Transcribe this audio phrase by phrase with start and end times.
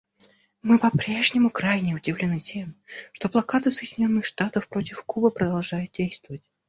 [0.63, 2.73] Мы по-прежнему крайне удивлены тем,
[3.13, 6.41] что блокада Соединенных Штатов против Кубы продолжает действовать.